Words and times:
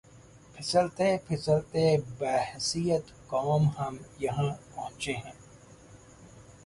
پھسلتے 0.55 1.09
پھسلتے 1.27 1.85
بحیثیت 2.19 3.05
قوم 3.27 3.63
ہم 3.77 3.97
یہاں 4.19 4.51
پہنچے 4.75 5.13
ہیں۔ 5.13 5.37